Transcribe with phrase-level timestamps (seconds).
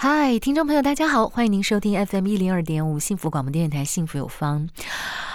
[0.00, 4.68] 嗨，听众朋友，大家好，欢迎您收听 FM 一零二点五幸福广播电台《幸福有方》。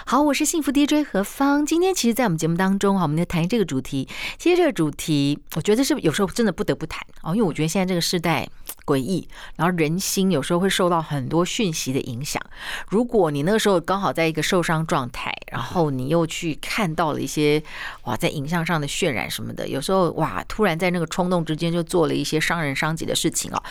[0.05, 1.65] 好，我是幸福 DJ 何芳。
[1.65, 4.07] 今天其实，在我们节目当中，哈，我们在谈这个主题。
[4.37, 8.47] 其实这个主题，我觉得是有时候真的不得不谈哦，因为我觉得现在这个时代
[8.85, 12.41] 诡异，然后人心有时候会受到很多讯息的影响。
[12.87, 17.61] 如果你那个时候刚好在一个受伤状态，然后你又去看到了一些
[18.05, 23.61] 哇，在影像上的渲染什么的，有时候哇，突然在那个冲动之间就做了一些伤人伤己的事情哦。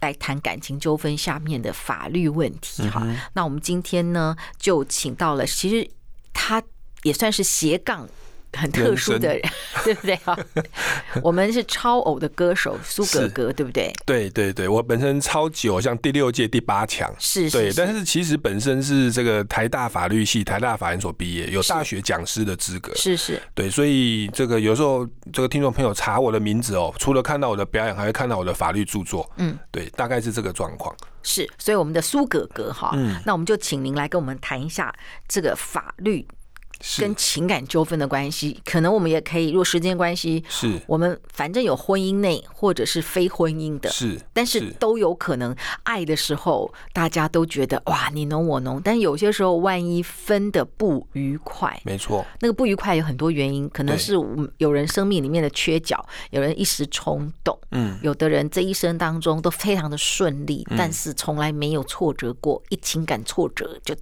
[0.00, 5.88] 来谈感情纠纷下面的法律问题哈，那我们今天呢就请到了，其实
[6.32, 6.62] 他
[7.02, 8.08] 也算是斜杠。
[8.52, 9.42] 很特殊的人，
[9.84, 10.38] 对不对啊？
[11.22, 13.92] 我们是超偶的歌手苏格格，对不对？
[14.06, 17.72] 对对对，我本身超级偶像第六届第八强，是，对。
[17.72, 23.40] 但是其实本身是这个台大法律系、台大法研所毕业，有大学讲师的资格，是是。
[23.54, 29.30] 对，所以这个有时候这个听众朋友查我的名字哦，除了看到我的表演，还会看到我的法律著作。
[29.36, 30.94] 嗯，对，大概是这个状况。
[31.22, 34.94] 是，所以我们的苏格格哈，嗯，那我们就请您来跟我们谈一下
[35.26, 36.26] 这个法律。
[36.98, 54.14] 跟情感纠纷的关系，可能我们也可以，如果时间关系，是我们反正有婚姻内或者是非婚姻的，是，但是都有可能爱的时候，大家都觉得哇你侬我侬，但有些时候万一分的不愉快，没错，那个不愉快有很多原因，可能是
[54.58, 63.94] 有人生命里面的缺角，有人一时冲动，嗯，有的人这一生当中都非常的顺利，但是从来没有挫折过，一情感挫折就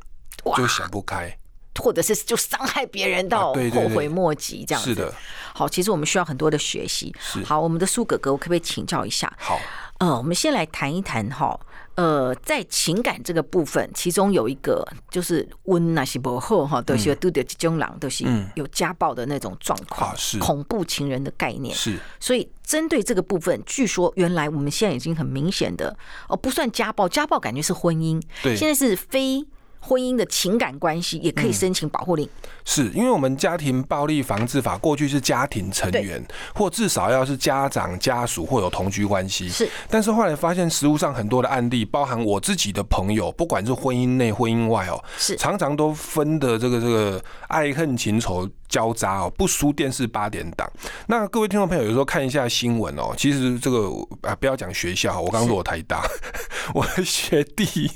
[0.44, 1.36] 哇就想不开。
[1.78, 4.90] 或者是就伤害别人到后悔莫及这样子。
[4.90, 5.14] 是的。
[5.54, 7.14] 好，其实我们需要很多的学习。
[7.18, 7.42] 是。
[7.44, 9.32] 好，我们的苏哥哥，我可不可以请教一下？
[9.38, 9.58] 好。
[9.98, 11.58] 呃，我们先来谈一谈哈。
[11.94, 18.22] 呃，在情感这个部分，其中有一个就是温那些不后哈，都是都的这种狼，都是
[18.54, 21.74] 有家暴的那种状况，是恐怖情人的概念。
[21.74, 21.98] 是。
[22.20, 25.96] 所以针对这个部分，据说原来我们现在已经很明显的
[26.28, 28.20] 哦，不算家暴，家暴感觉是婚姻。
[28.42, 28.54] 对。
[28.54, 29.46] 现在是非。
[29.80, 39.68] 婚姻的情感关系也可以申请保护令，嗯，是因为我们家庭暴力防治法过去是家庭成员，或至少要是家长家属或有同居关系，是。
[39.88, 50.68] 但是后来发现实务上很多的案例，包含我自己的朋友，不管是婚姻内、婚姻外哦，是常常都分的这个这个爱恨情仇交杂哦，不输电视八点档。
[51.06, 53.88] 那各位听众朋友有时候看一下新闻哦，其实这个
[54.22, 56.04] 啊不要讲学校，我刚刚说我台大，
[56.74, 57.88] 我的学弟。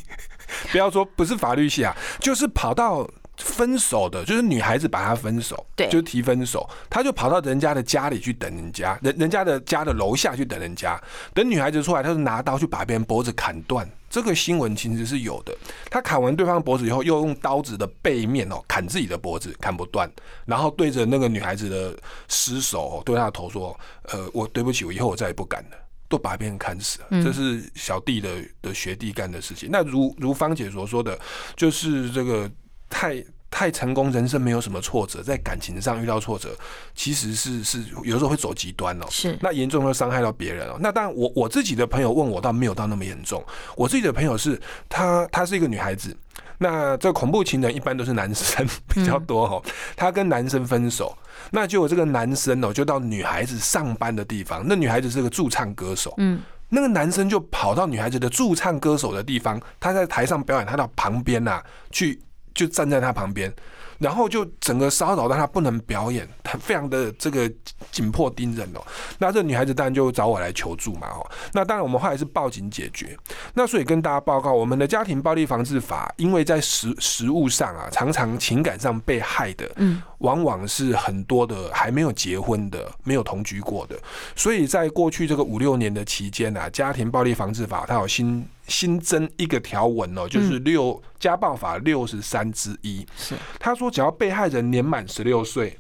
[0.71, 11.00] 不要说不是法律系啊，就是跑到分手的，就是女孩子把他分手，对，就提分手，他就跑到人家的家里去等人家，人人家的家的楼下去等人家，
[11.33, 13.88] 等女孩子出来，他就拿刀去把别人脖子砍断。
[14.11, 15.56] 这个新闻其实是有的，
[15.88, 20.11] 他砍完对方脖子以后，又用刀子的背面哦砍自己的脖子，砍不断，
[20.44, 21.97] 然后对着那个女孩子的
[22.28, 23.78] 尸首对她的头说
[24.11, 25.77] ：“呃，我对不起，我以后我再也不敢了。”
[26.10, 29.69] 都把别人砍死了，这是小弟的的学弟干的事情。
[29.71, 31.19] 那如如芳姐所说的，
[31.54, 32.50] 就是这个
[32.88, 36.56] 太太成功，人生没有什么挫折，在感情上遇到挫折，
[36.94, 39.06] 其实是是有时候会走极端哦。
[39.11, 40.77] 是，那严重会伤害到别人哦。
[40.81, 43.44] 那当然，我我自己的朋友问我，倒没有到那么严重。
[43.77, 46.16] 我自己的朋友是，她她是一个女孩子。
[46.62, 49.62] 那这恐怖情人一般都是男生比较多哈，
[49.97, 51.17] 他跟男生分手，
[51.50, 56.38] 那就有这个男生哦，就到女孩子上班的地方，那女孩子是个驻唱歌手，嗯，
[56.69, 62.21] 那个男生就跑到女孩子的驻唱歌手的地方，他在台上表演，他到旁边呐去，
[62.55, 63.53] 就站在他旁边。
[63.99, 67.47] 然后就整个骚扰到他不能表演，他非常的这个
[67.93, 68.81] 紧迫盯人哦。
[69.19, 71.21] 那这女孩子当然就找我来求助嘛哦。
[71.53, 73.14] 那当然我们后来是报警解决。
[73.52, 83.94] 那所以跟大家报告，我们的家庭暴力防治法，因为在实实务上啊，常常情感上被害的，嗯，往往是很多的还没有结婚的，没有同居过的。
[84.35, 88.49] 所以在过去这个五六年的期间啊，家庭暴力防治法它有新。
[88.70, 93.05] 新增一个条文哦，就是六家暴法六十三之一。
[93.17, 93.34] 是。
[93.58, 95.76] 他说，只要被害人年满十六岁，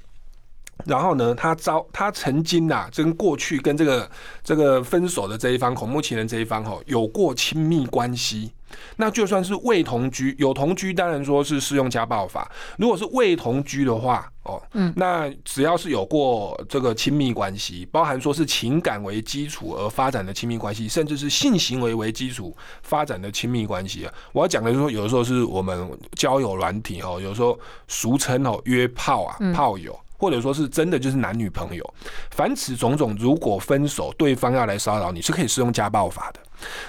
[0.84, 4.10] 然后呢，他遭他曾经呐，跟过去跟这个
[4.42, 8.52] 这个分手的这一方恐怖情人这一方哦，有过亲密关系，
[8.96, 12.50] 那就算是未同居，有同居当然说是适用家暴法。
[12.78, 27.58] 如果是未同居的话，哦，嗯，那只要是有过这个亲密关系，包含说是情感为基础而发展的亲密关系，甚至是性行为为基础发展的亲密关系啊，我要讲的就是说，有的时候是我们交友软体哦，有时候
[27.88, 29.98] 俗称哦约炮啊，炮友。
[30.20, 31.94] 或者说是真的就是男女朋友，
[32.30, 36.40] 凡此种种，如果分手，对方要来骚扰你，是可以适用家暴法的。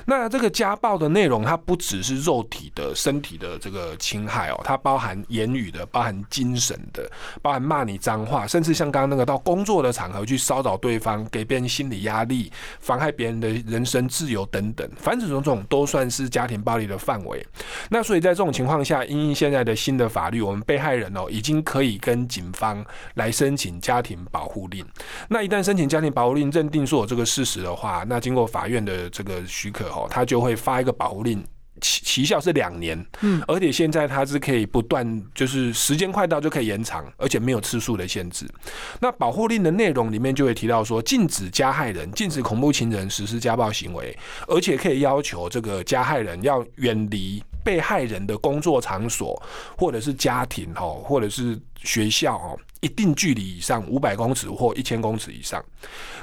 [0.06, 7.10] 那这个家暴的内容，它不只是肉体的身体的这个侵害哦，它包含言语的，包含精神的，
[7.42, 17.46] 包含骂你脏话，甚至像刚刚那个到工作的场合去骚扰对方，给别人心理压力，妨害别人的人身自由等等，凡此种种都算是家庭暴力的范围。
[17.90, 22.84] 那所以在这种情况下，因应现在的新的法律，我们被害人哦已经可以跟警方
[23.14, 24.86] 来申请家庭保护令。
[25.30, 29.42] 那一旦申请家庭保护令，认定说有这个事实的话，那经过法院的这个。
[29.62, 31.44] 许可哦，他就会发一个保护令，
[31.80, 38.48] 期期效是两年，嗯，而且现在他是可以不断，就是时间快到就可以延长，而且没有次数的限制。
[39.00, 44.18] 那保护令的内容里面就会提到说，禁止加害人、禁止恐怖情人实施家暴行为，
[44.48, 49.40] 而且可以要求这个加害人要远离被害人的工作场所，
[49.78, 55.64] 或者是家庭哦，或者是学校哦，一定距离以上五百公尺或一千公尺以上。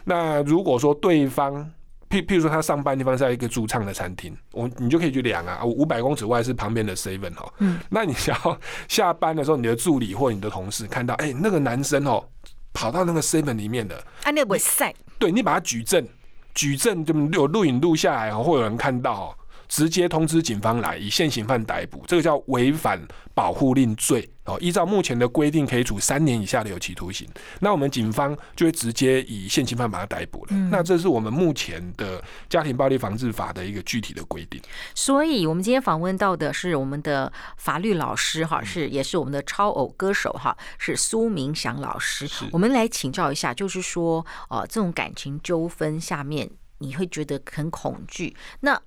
[0.04, 1.68] 那如果说对方
[2.08, 7.52] 譬譬如说，他上班地方是在一个驻唱的餐厅，我你就可以去量啊，五百公尺外是旁边的 seven 哦。
[7.58, 8.58] 嗯，那你想要
[8.88, 12.24] 下班的时候，你的助理或你的同事看到，哎、欸，那个男生哦，
[12.72, 14.94] 跑到那个 seven 里面的，啊，那不会晒？
[15.18, 16.06] 对，你把他举证，
[16.54, 19.36] 举证就有录影录下来，会有人看到，
[19.68, 23.00] 直接通知警方来，以现行犯逮捕，这个叫违反
[23.34, 24.28] 保护令罪。
[24.48, 27.28] 哦，依照目前的规定，可以处三年以下的有期徒刑。
[27.60, 30.48] 那我们警方就会直接以现行犯把他逮捕了。
[30.52, 30.70] 嗯。
[30.70, 34.60] 那这是我们目前的家庭暴力防治法的一个具体的规定。
[34.94, 42.26] 所以，我们今天访问到的是我们的法律老师哈，是也是我们的超偶歌手哈，是苏明祥老师。
[42.50, 46.48] 我们来请教一下，就是说，呃，这种感情纠纷下面，
[46.78, 48.34] 你会觉得很恐惧。
[48.60, 48.80] 那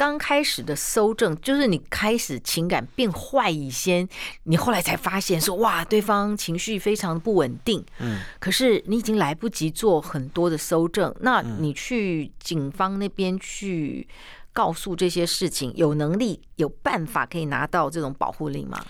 [0.00, 4.08] 刚开始的搜证，就是你开始情感变坏以前，
[4.44, 7.84] 你后来才发现说，哇，对方情绪非常不稳定。
[7.98, 14.08] 嗯，可是你已经来不及做很多的搜证，那你去警方那边去
[14.54, 18.82] 告诉这些事情，有能力有办法可以拿到这种保护令吗？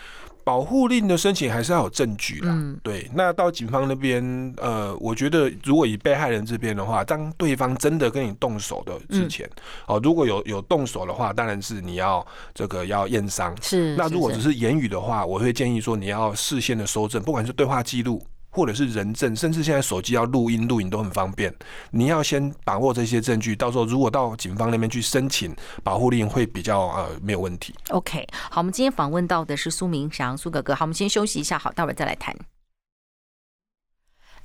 [0.44, 3.10] 保护令的申请还是要有证据啦，嗯，对。
[3.14, 9.48] 那到警方那边，呃，我觉得如果以被害人这边的话，当对方真的跟你动手的之前，
[9.86, 13.54] 哦、嗯，如果有有动手的话，当然是你要这个要验伤。
[13.62, 13.94] 是。
[13.96, 18.22] 那如果只是言语的话，我会建议说你要事先的收证，不管是对话记录。
[18.50, 21.54] 或者是人证，甚至现在手机要录音录影都很方便。
[21.92, 25.54] 你要先把握这些证据，到时候如果到警方那边去申请
[25.84, 27.72] 保护令，会比较呃没有问题。
[27.90, 30.74] OK，好，我们今天访问到的是苏明祥苏哥哥。
[30.74, 32.36] 好，我们先休息一下，好，待会儿再来谈。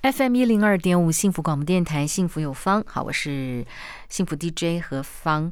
[0.04, 2.84] FM 一零二点五幸福广播电台，幸福有方。
[2.88, 3.66] 好，我是
[4.08, 5.52] 幸福 DJ 何芳。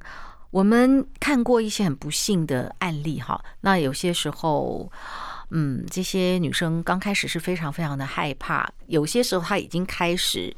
[0.51, 4.91] 我们看过一些很不幸的案例，哈，那有些时候。
[5.55, 10.51] 嗯，这些女生刚开始是非常非常的害怕，有些时候她已经开始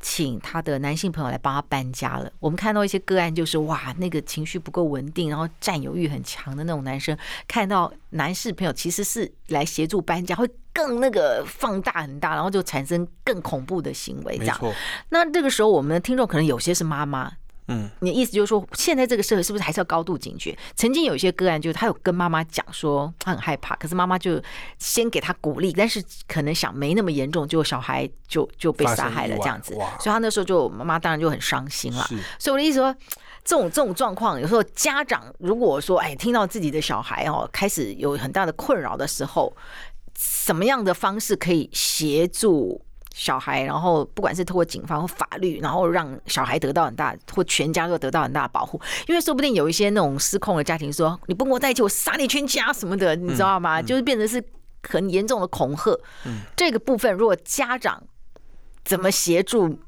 [0.00, 2.30] 请她的男性朋友来帮她搬家了。
[2.40, 7.16] 我们看到一些个案，就是哇，那个情绪不够稳定，然后占有欲很强的那种男生，
[7.46, 14.36] 看到男士朋友其实是来协助搬家，会更那个放大很大，然后就产生更恐怖的行为。
[14.36, 14.60] 这样。
[15.10, 17.32] 那这个时候，我们的听众可能有些是妈妈。
[17.70, 20.56] 嗯，你的意思就是说，现在这个社会是不是还是要高度警觉？
[20.74, 24.42] 曾经有一些个案，就是他有跟妈妈讲说他很害怕，可是妈妈就
[24.78, 32.04] 先给他鼓励，但是可能想没那么严重，就小孩就就被杀害了这样子，所以他那时候就妈妈当然就很伤心了。
[32.38, 32.92] 所以我的意思说，
[33.44, 39.56] 这种这种状况，有时候家长如果说哎听到自己的小孩哦开始有很大的困扰的时候，
[40.18, 42.84] 什么样的方式可以协助？
[43.14, 53.80] 小孩，然后不管是透过警方或法律，然后让小孩得到很大或全家都得到很大的保护，因为说不定有一些那种失控的家庭说，你不跟我在一起，我杀你全家什么的，你知道吗？
[53.80, 54.42] 嗯嗯、就是变成是
[54.88, 55.98] 很严重的恐吓。
[56.24, 58.02] 嗯，这个部分如果家长
[58.84, 59.78] 怎么协助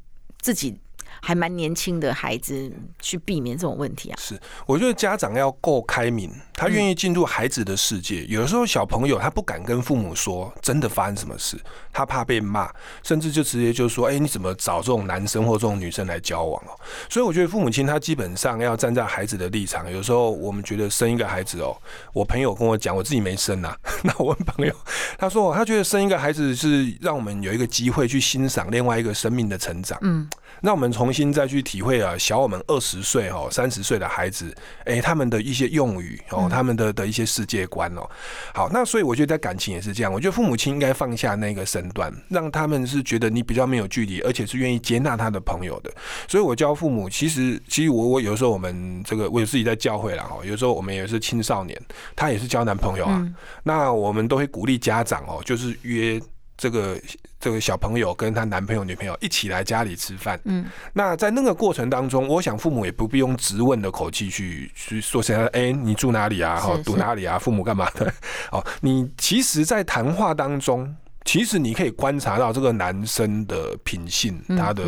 [0.40, 0.78] 自己？
[1.24, 4.18] 还蛮年轻的孩子去避免这种问题啊。
[4.20, 8.24] 是，我觉得家长要够开明，他愿意进入孩子的世界。
[8.24, 11.56] 有的时候小朋友他不敢跟父母说真的发生什么事，
[11.92, 12.68] 他怕被骂，
[13.04, 16.74] 甚至就直接就说：“哎，你怎么找这种男生或这种女生来交往哦？”
[17.08, 19.88] 所以我觉得父母亲他基本上要站在孩子的立场。
[19.90, 21.76] 有时候我们觉得生一个孩子哦，
[22.12, 23.76] 我朋友跟我讲，我自己没生啊。
[24.02, 24.74] 那我问朋友，
[25.16, 29.96] 他说他觉得生一个孩子是让我们有一个机会去欣赏另外一个生命的成长。
[30.02, 30.28] 嗯。
[30.60, 34.54] 让我们重新再去体会啊，小我们二十岁哦、三十岁的孩子，
[34.84, 38.08] 哎，他们的一些用语哦，他们的的一些世界观哦。
[38.54, 45.90] 好，那所以我觉得在感情也是这样，我觉得父母亲应该放下那个身段，让他们是觉得你比较没有距离，而且是愿意接纳他的朋友的。
[46.28, 51.80] 所以我教父母，其实其实我我有时候我们这个我也自己在教会了哈，有时候我们也是青少年，
[52.14, 53.26] 他也是交男朋友啊，
[53.62, 56.20] 那我们都会鼓励家长哦，就是约。
[56.56, 57.00] 这个
[57.40, 66.56] 这个小朋友跟她男朋友女朋友一起来家里吃饭，嗯，那在那个过程当中，我想父母也不必用质问的口气去去说谁，哎，你住哪里啊？
[66.56, 67.38] 哈，读哪里啊？
[67.38, 68.12] 父母干嘛的？
[68.52, 70.94] 哦，你其实，在谈话当中。
[71.24, 74.82] 其实你可以观察到这个男生的品性，他的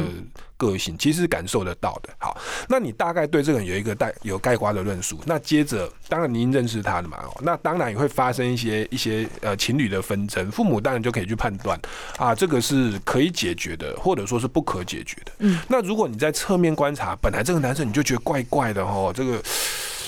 [0.56, 2.10] 个性，其实是感受得到的。
[2.18, 2.36] 好，
[2.68, 5.20] 那你大概对这个人有一个带有概括的论述。
[5.24, 11.78] 那接着，当然您认识他的嘛，哦，那当然也会发生一些一些呃情侣的纷争，父母当然就可以去判断
[12.16, 15.32] 啊，这个是可以解决的，或者说是不可解决的。
[15.38, 19.42] 嗯，那如果你在侧面观察，本来这个男生你就觉得怪怪的哦，这个。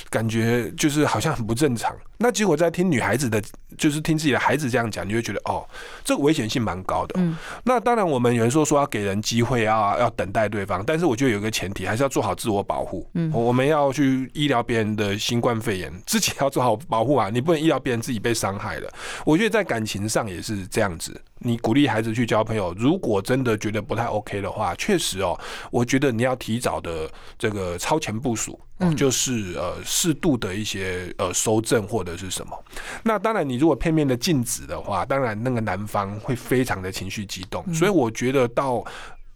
[0.09, 3.43] 感觉就是好像很不正常，那结果在听女孩子的，
[3.77, 5.67] 就是听自己的孩子这样讲，你会觉得哦，
[6.05, 7.15] 这个危险性蛮高的。
[7.19, 13.09] 嗯，那当然我们有人说说要给人机会啊，要等待对方，但是我觉得有一个前提，还是要做好自我保护。
[13.15, 18.91] 嗯，我们要去医疗别人的新冠肺炎，自己要做好保护啊，你不能医疗别人自己被伤害了。
[19.25, 25.39] 我觉得在感情上也是这样子，你鼓励孩子去交朋友，如果真的觉得不太 OK 的话，确实哦，
[25.71, 28.59] 我觉得你要提早的这个超前部署。
[28.79, 32.65] 嗯，就是呃适度的一些呃收正或者是什么，
[33.03, 38.85] 那当然你如果片面的禁止的话，当然那个男方会非常的情绪激动，所以我觉得到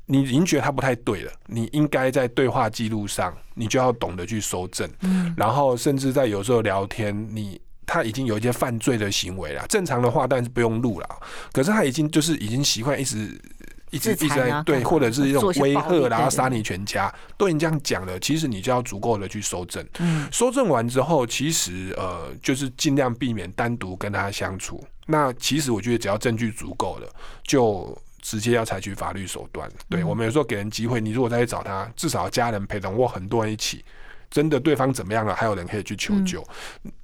[0.07, 11.09] 你已经觉得他不太对了，你应该在对话记录上，你就要懂得去收正，嗯，然后甚至在有时候聊天，你他已经有一些犯罪的行为了，正常的话当然是不用录了，
[11.53, 13.41] 可是他已经就是已经习惯一直。
[13.91, 18.19] 一直一直在对，或者是一种威吓，然后杀你全家，都已经这样讲了。
[18.21, 19.85] 其实你就要足够的去搜证，
[20.31, 24.85] 收证完之后，其实呃，就是尽量避免单独跟他相处。
[25.07, 27.09] 那其实我觉得，只要证据足够了，
[27.43, 29.69] 就直接要采取法律手段。
[29.89, 33.85] 对，我们有时候给人机会，你如果再去找他，至少家人陪同或很多人一起，
[34.31, 36.47] 真的对方怎么样了，还有人可以去求救。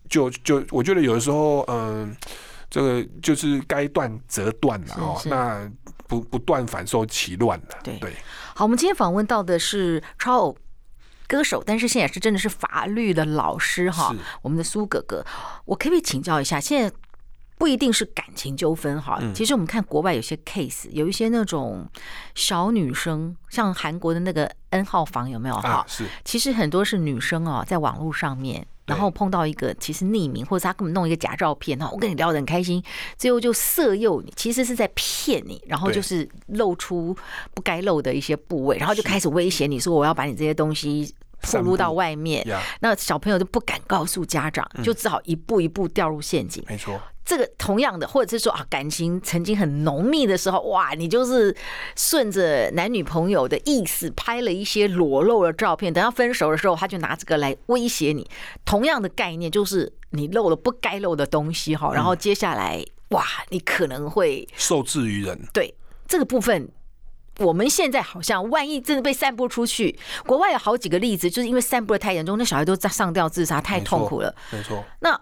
[0.09, 2.17] 就就我觉得有的时候，嗯，
[2.71, 5.21] 这个就是该断则断了哦。
[5.25, 5.69] 那
[6.09, 8.15] 不不断反受其乱的，对对。
[8.55, 10.57] 好，我们今天访问到的是超偶
[11.27, 14.15] 歌手，但是现在是真的是法律的老师哈。
[14.43, 15.25] 我们的苏哥哥，
[15.65, 16.61] 我可不可以请教一下？
[16.61, 16.97] 现在
[17.59, 21.89] 不一定是感情纠纷哈，其实我们看国外有些 case，有一些那种
[22.35, 25.85] 小女生，像韩国的那个 N 号房有没有哈？
[25.89, 28.67] 是，其实很多是女生哦，在网络上面。
[28.87, 32.83] 然后碰到一个其实匿名，或者他根本弄一个假照片，哈，我跟你聊得很开心，
[33.19, 37.17] 最后就色诱你，其实是在骗你，然后就是露出
[37.53, 41.15] 不该露的一些部位，然后就开始威胁你说我要把你这些东西
[41.53, 42.47] 暴露到外面，
[42.81, 46.65] 那小朋友就不敢告诉家长，就只好一步一步掉入陷阱。
[46.69, 47.01] 没错。
[47.27, 51.55] 这个同样的，或者是说啊，感情曾经很浓密的时候，哇，你就是
[51.97, 58.31] 顺着男女朋友的意思拍了一些裸露的照片，等到分手的时候，他就拿这个来威胁你。
[58.65, 65.37] 同样的概念，就是你露了不该露的东西哈，然后接下来哇，你可能会受制于人。
[65.53, 65.75] 对
[66.07, 66.69] 这个部分，
[67.41, 74.33] 我们现在好像万一真的被散播出去，国外有好几个例子，就是因为散播的太严重，那小孩都在上吊自杀，太痛苦了。
[74.53, 74.85] 没错。
[75.01, 75.21] 那。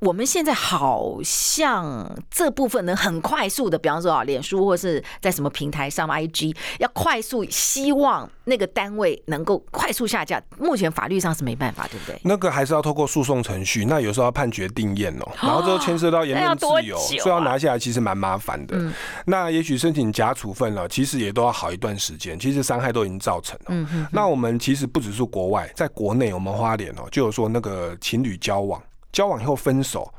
[0.00, 10.42] 我们现在好像这部分能很快速的，比方说啊，脸书或是在什么平台上，IG 要快速，希望那个单位能够快速下架。
[10.58, 12.18] 目前法律上是没办法，对不对？
[12.24, 18.76] 那个还是要透过诉讼程序，那有时候要判决定验哦，然后之后牵涉到言论自由，所以要拿下来其实蛮麻烦的。
[19.26, 22.38] 那也许申请假处分了，其实也都要好一段时间。
[22.38, 23.66] 其实伤害都已经造成了。
[23.68, 24.06] 嗯嗯。
[24.10, 28.82] 那我们其实不只是国外，在国内，我们花莲哦，就有说那个情侣交往。
[29.12, 30.12] 交往以后分手，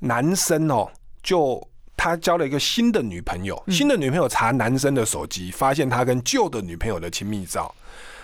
[0.00, 0.88] 男生哦，
[1.22, 7.74] 就他交了一个新的女朋友，新的女朋友查男生的手机，发现他跟旧的女朋友的亲密照，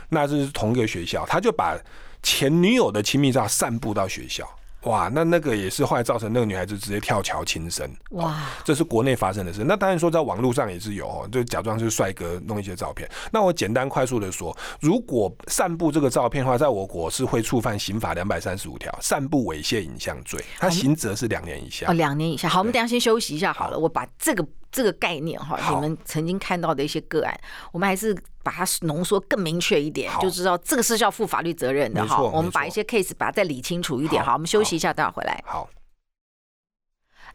[0.08, 1.76] 那这是同一个学校，他就把
[2.22, 4.48] 前女友的亲密照散布到学校。
[4.82, 7.88] 哇，那那个也是后来造成那个女孩子直接跳桥轻生。
[8.10, 9.62] 哇，这是国内发生的事。
[9.64, 13.08] 那当然说在网络上也是有哦，就假装是帅哥弄一些照片。
[13.30, 21.86] 那我简单快速的说，如果散布这个照片的话，在我国是会触犯刑法两百三十五条，散布猥亵影像罪，它刑责是两年以下。
[21.88, 22.48] 哦，两年以下。
[22.48, 24.44] 好，我们等下先休息一下好了，我把这个。
[24.72, 32.20] 这个概念哈，你们曾经看到的一些个案，我们还是把它浓缩更明确一点，就知道这个是要负法律责任的哈。
[32.20, 34.24] 我们把一些 case 把它再理清楚一点。
[34.24, 35.44] 好，我们休息一下，待会儿回来。
[35.46, 35.68] 好。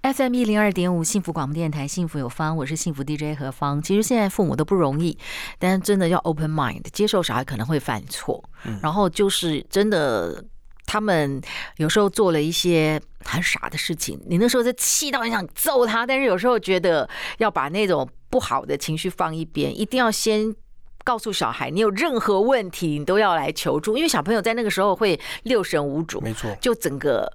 [0.04, 3.82] FM 一零二点五幸福广播电台，幸福有方，我是幸福 DJ 何芳。
[3.82, 5.18] 其实现在父母都不容易，
[5.58, 10.46] 但是真的要 open mind，接受小孩可能会犯错，嗯、然后就是真的，
[10.88, 11.40] 他们
[11.76, 20.56] 有时候做了一些很傻的事情，你那时候是气到很想揍他，但是有时候觉得要把那种不好的情绪放一边，一定要先
[21.04, 27.32] 告诉小孩，你有任何问题，你都要来求助，因为小朋友在那个时候会六神无主，没错，就整个。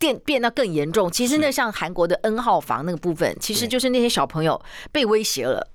[0.00, 4.62] 变变得更严重，其实那像韩国的 N 号房那个部分，其实就是那些小朋友
[4.92, 5.66] 被威胁了，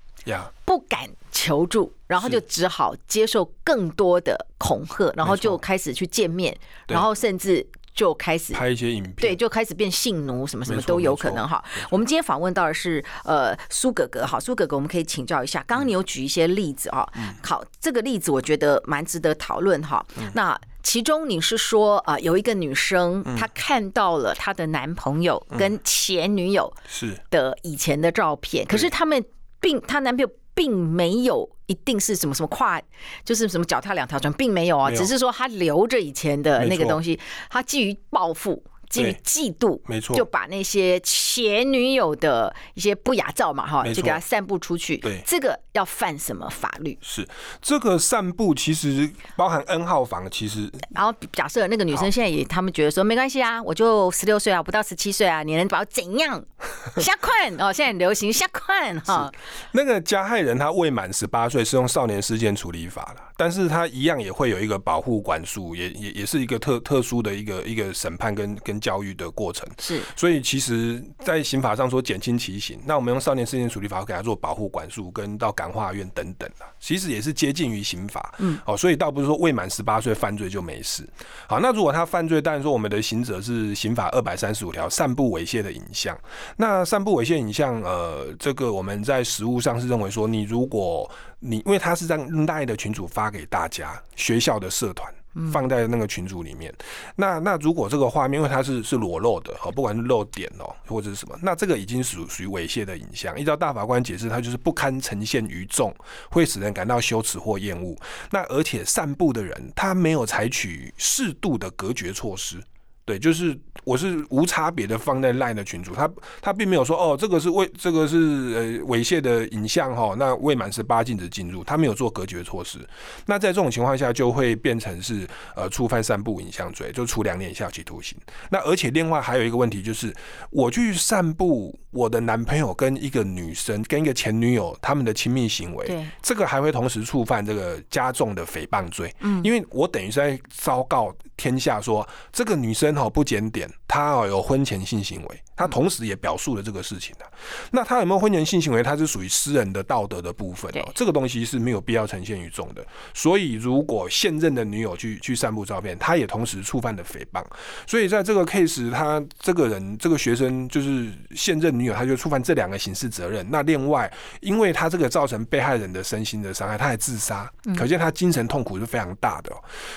[0.64, 6.56] 不敢求助，然后就只好接受更多的恐吓，然后就开始去见面，
[6.88, 11.62] 然后甚至就开始拍一些影片，对，就开始变性奴，什么什么都有可能哈。
[11.90, 17.06] 我们今天访问到的是呃苏哥哥哈，苏哥哥，我们可以请教一下，刚刚你有举一些例子啊，
[17.42, 20.04] 好，这个例子我觉得蛮值得讨论哈，
[20.34, 20.58] 那。
[20.86, 27.18] 其中你是说啊，有一个女生她看到了她的男朋友跟前女友是。
[27.30, 29.24] 的以前的照片，可是他们
[29.64, 32.78] 并她男朋友并没有一定是什么什么跨，
[33.24, 37.18] 就是什么脚踏两条船，并没有啊，只是说他留着以前的那个东西，
[37.48, 38.62] 他基于报复。
[38.94, 44.96] 基于嫉妒，没错，就把那些前女友的一些不雅照嘛，哈，就给他散布出去。
[44.98, 46.96] 对，这个要犯什么法律？
[47.00, 47.26] 是
[47.60, 50.70] 这个散布，其实包含 N 号房，其实。
[50.94, 56.44] 然后假设那个女生现在也，他们觉得说没关系啊，我就十六岁啊，不到十七岁啊，你能把我怎样？
[57.02, 59.28] 瞎困哦，现在很流行瞎困哈。
[59.72, 68.83] 那个加害人他未满十八岁，是用少年事件处理法了，但是他一样也会有一个保护管束，也也也是一个特特殊的一个一个审判跟跟。
[68.84, 78.34] 教育的过程是，所以其实，在刑法上说减轻其刑，那我们用少年事件处理法给他做保护管束，跟到感化院等等啊，其实也是接近于刑法。
[78.40, 81.08] 嗯，哦，所以倒不是说未满十八岁犯罪就没事。
[81.48, 86.14] 好，那如果他犯罪，当然说我们的刑责是刑法二百三十五条散布猥亵的影像。
[86.58, 95.10] 那散布猥亵影像，呃，这个我们在实务上是认为说，你如果你因为他是让赖的群组发给大家学校的社团。
[95.52, 96.72] 放在那个群组里面，
[97.16, 103.38] 那那如果这个画面，因为它是是裸露的哦，不管是露点哦，或者是什么，那这个已经属属于猥亵的影像。
[103.38, 105.94] 依照大法官解释，它就是不堪呈现于众，
[106.30, 107.96] 会使人感到羞耻或厌恶。
[108.30, 112.62] 那而且散步的人，他没有采取适度的隔绝措施。
[113.06, 122.78] 对，就是我是无差别的放在 LINE 的群组，他他并没有说哦，这个是未这个是呃猥亵的影像哈，那未满十八禁止进入，他没有做隔绝措施。
[123.26, 128.16] 那在这种情况下，就会变成是呃触犯散布影像罪，就处两年以下有期徒刑。
[128.50, 130.10] 那而且另外还有一个问题就是，
[130.50, 142.94] 我去散布我的男朋友跟一个女生跟一个前女友他们的亲密行为，对，这个还会同时触犯这个加重的诽谤罪，嗯，因为我等于是在昭告天下说这个女生。
[142.94, 147.24] 哈不检点，他哦有婚前性行为，他同时也表述了这个事情的。
[147.70, 148.82] 那他有没有婚前性行为？
[148.82, 152.84] 他是属于私人的道德的部分哦，这个东西是没有必要呈现于众的。
[153.14, 157.40] 所以，如果现任的女友去去散布照片，他也同时触犯了诽谤。
[157.86, 163.48] 所以，在这个 case，他这个人这个学生就是现任女友，他就触犯这两个刑事责任。
[163.48, 169.52] 那另外，因为他这个造成被害人的身心的伤害，他还自杀，可见他精神痛苦是非常大的。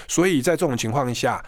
[0.08, 1.44] 所以在这种情况下。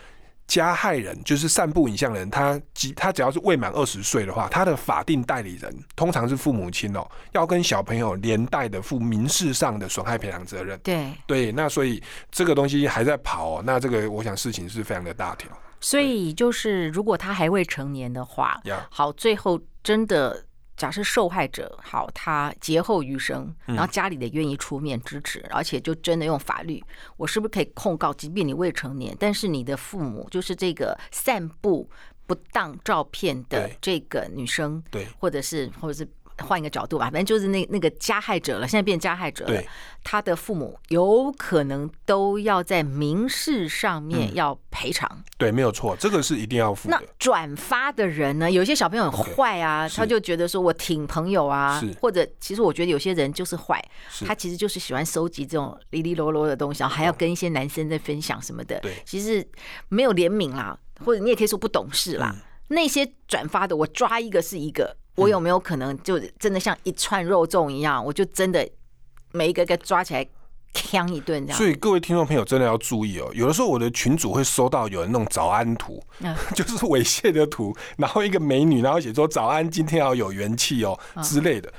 [0.50, 10.78] 加害人就是散布影像人，他即他只要是未满二十岁的话，他的法定代理人通常是父母亲哦，要跟小朋友连带的负民事上的损害赔偿责任。
[10.80, 15.48] 对对，那所以这个东西还在跑，那这个我想事情是非常的大条。
[15.80, 18.60] 所以就是如果他还未成年的话，
[18.90, 20.44] 好，最后真的。
[20.80, 26.82] 假设受害者好，他劫后余生，然后家里的愿意出面支持，而且就真的用法律，
[27.18, 28.14] 我是不是可以控告？
[28.14, 31.90] 即便你未成年，但是你的父母就是这个散布
[32.26, 36.10] 不当照片的这个女生，对，或者是或者是。
[36.44, 39.62] 换一个角度吧，反正就是那那个加害者了，现在变加害者了。
[40.02, 45.22] 他的父母有可能都要在民事上面要赔偿。
[45.38, 46.98] 对，没有错，这个是一定要付的。
[46.98, 48.50] 那转发的人呢？
[48.50, 53.84] 有些小朋友很坏啊，他就觉得说我挺朋友啊，或者其实我觉得有些人就是坏，
[54.26, 58.80] 他其实就是喜欢收集这种哩哩啰啰的东西，然后还要跟一些男生在分享什么的。
[58.80, 59.46] 对，其实
[59.90, 62.34] 没有怜悯啦，或者你也可以说不懂事啦。
[62.70, 64.96] 那些转发的，我抓一个是一个。
[65.20, 68.68] 我有没有可能就真的像一串肉粽一样，我就真的
[69.32, 70.26] 每一个个抓起来
[70.74, 71.58] 呛一顿这样？
[71.58, 76.02] 所以各位听众朋友真的要注意哦，有的时候我的群主会收到有人弄早安图，
[76.56, 81.72] 就是猥亵的图，然后一个美女，然后写说早安，今天要有元气哦之类的。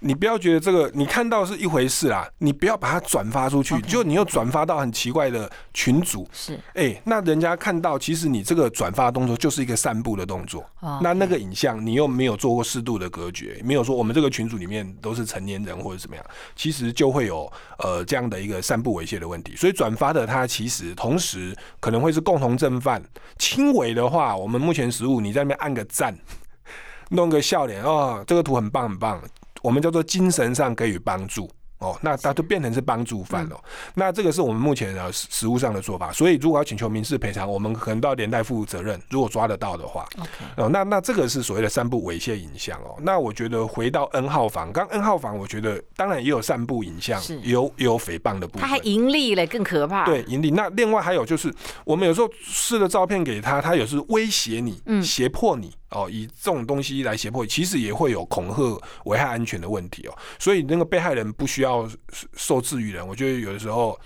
[0.00, 10.64] 你不要觉得这个你看到是一回事啦，你不要把它转发出去就你又转发到很奇怪的群组，是，哎、欸，那人家看到其实你这个转发动作就是一个散步的动作.
[11.00, 23.02] 那那个影像你又没有做过适度的隔绝，没有说我们这个群组里面都是成年人或者怎么样，其实就会有呃这样的一个散步猥亵的问题，所以转发的他其实同时可能会是共同正犯，
[23.38, 26.16] 轻微的话，我们目前实务你在那边按个赞。
[27.10, 29.22] 弄个笑脸哦，这个图很棒很棒，
[29.62, 31.50] 我们叫做精神上给予帮助。
[31.78, 33.60] 哦，那他就变成是帮助犯了。
[33.96, 36.10] 那这个是我们目前的实务上的做法。
[36.10, 38.98] 所以如果要请求民事赔偿，我们可能都要连带负责任。
[39.10, 40.08] 如果抓得到的话，
[40.56, 42.96] 哦，那那这个是所谓的散布猥亵影像哦。
[43.02, 48.62] 那我觉得回到 N 号房，刚 N 号房，我觉得当然也有散布影像，有有诽谤的部分。
[48.62, 50.06] 他还盈利嘞，更可怕。
[50.06, 50.52] 对，盈利。
[50.52, 55.70] 那另外还有就是，我们有时候试了照片给他，他有时威胁你，胁迫你。
[55.90, 60.18] 哦，以这种东西来胁迫，其实也会有恐吓、危害安全的问题哦。
[60.38, 61.88] 所以那个被害人不需要
[62.34, 63.06] 受制于人。
[63.06, 63.98] 我觉得有的时候，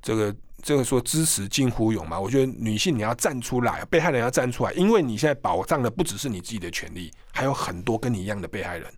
[0.00, 2.18] 这个这个说支持近乎勇嘛。
[2.18, 8.90] 我觉得女性你要站出来，被害人要站出来，因为你现在保障的不只是你自己的权利，还有很多跟你一样的被害人。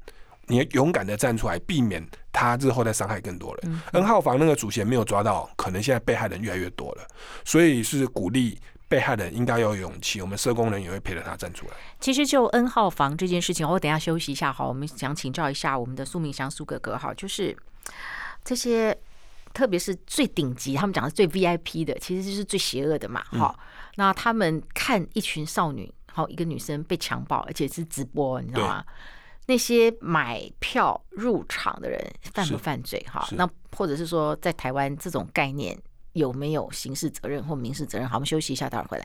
[0.46, 3.72] 你要勇敢的站出来，避免他日后再伤害更多人。
[3.72, 3.80] 嗯。
[3.92, 7.06] N 号房那个主嫌没有抓到，可能现在被害人越来越多了，
[7.44, 8.56] 所以是鼓励。
[8.90, 11.74] 被害人应该要有勇气，我们社工人也会陪着他站出来。
[12.00, 17.56] 其实就 N 号房这件事情，我等一下休息一下哈，我们想请教一下我们的苏明祥苏哥哥哈，就是
[18.44, 18.98] 这些，
[19.54, 23.22] 特别是最顶级，他们讲的最 VIP 的，其实就是最邪恶的嘛。
[23.30, 28.84] 哈、嗯，那他们看一群少女，好一个女生被强暴，而且是直播，你知道吗？
[29.46, 33.00] 那些买票入场的人犯不犯罪？
[33.08, 35.80] 哈，那或者是说在台湾这种概念。
[36.12, 38.08] 有没有刑事责任或民事责任？
[38.08, 39.04] 好，我们休息一下，待会儿回来。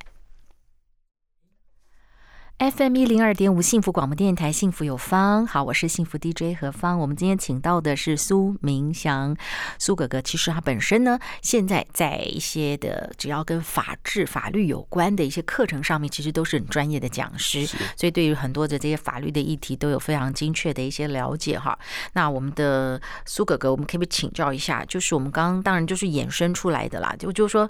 [2.58, 5.46] FM 一零二点五幸福广播电台，幸福有方。
[5.46, 6.98] 好，我是幸福 DJ 何方。
[6.98, 9.36] 我们今天请到的是苏明祥，
[9.78, 10.22] 苏哥哥。
[10.22, 17.65] 其实他本身呢，现在在一些的只要跟法治、法律有关的一些课程上面，其实都是很专业的讲师，
[17.98, 21.78] 所以对于很多的这些法律的议题，都有非常精确的一些了解哈。
[22.13, 24.86] 那我们的苏哥哥，我们可不可以请教一下？
[24.86, 27.70] 就是我们刚刚当然就是衍生出来的啦，就就是说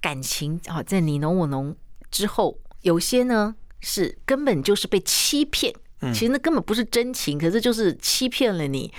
[0.00, 1.76] 感情啊，在你侬我侬
[2.10, 3.54] 之后，有些呢。
[3.80, 5.72] 是根本就是被欺骗，
[6.12, 8.92] 其实那根本不是真情，可是就是欺骗了你，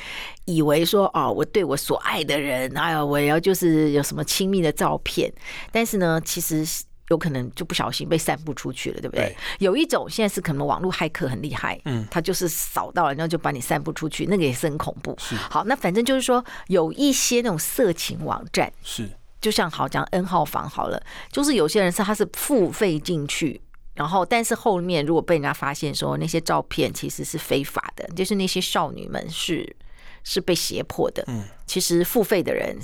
[0.46, 5.32] 以为说哦，我对我所爱的人，哎呀，我要就是有什么亲密的照片，
[5.72, 6.66] 但是呢，其实
[7.10, 9.36] 有可能就不小心被散布出去了，对不对？
[9.60, 15.16] 有一种现在是可能网络骇客很厉害，嗯，他就是扫到了，然后就把你散布出去，那个也是很恐怖。
[15.20, 19.10] 是，好，那反正就是说有一些那种色情网站，是，
[19.40, 23.62] 就像好讲 N 号房好了，就是有些人是他是付费进去。
[23.97, 29.75] 然后，但是后面如果被人家发现说那些照片其实是非法的，就是那些少女们是
[30.23, 32.77] 是被胁迫的，嗯，其实付费的人。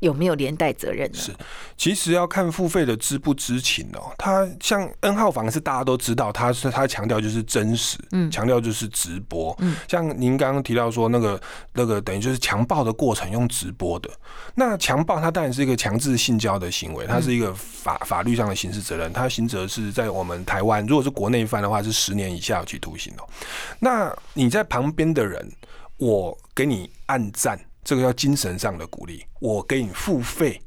[0.00, 1.18] 有没有连带责任呢？
[1.18, 1.32] 是，
[1.76, 4.12] 其实要看付费的知不知情哦。
[4.18, 11.40] 他像 N 号房是大家都知道，他是他强调就是真实，嗯，强调就是直播，嗯，像您刚刚提到说那个
[11.74, 14.10] 那个等于就是强暴的过程用直播的，
[14.54, 23.28] 那强暴它当然是一个强制性交的行为，它是一个法法律上的刑事责任，它刑责是在我们台湾，如果是国内犯的话是十年以下有期徒刑哦。
[23.78, 25.46] 那你在旁边的人，
[25.98, 27.58] 我给你按赞。
[27.82, 30.60] 这个叫精神上的鼓励，我给你付费，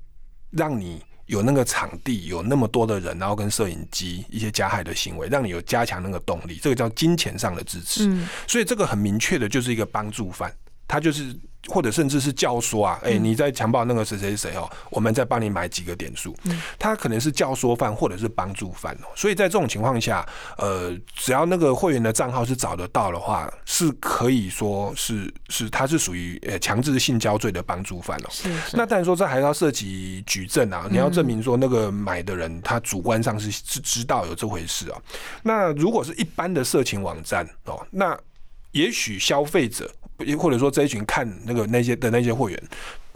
[0.52, 8.08] 让你有那个场地，有那么多的人，然后跟摄影机一些加害的行为，让你有加强那个动力，这个叫金钱上的支持。
[8.08, 10.54] 嗯，所以这个很明确的就是一个帮助犯，
[10.88, 11.36] 他就是。
[11.67, 16.36] 或者甚至是教唆啊，哎、欸，你在强暴那个谁谁谁哦，我们再帮你买几个点数。
[16.78, 28.28] 他可能是教唆犯或者是帮助犯哦，所以在这种情况下，呃，只要那个会员的账号是找得到的话，是可以说是是他是属于呃强制性交罪的帮助犯哦。
[28.30, 28.49] 是。
[28.73, 35.02] 那当然说这还要涉及举证啊，你要证明说那个买的人他主观上是是知道有这回事啊。
[35.41, 38.19] 那如果是一般的色情网站哦，那
[38.71, 39.89] 也许消费者。
[40.19, 42.63] 也或者说这一群看那个那些的那些会员，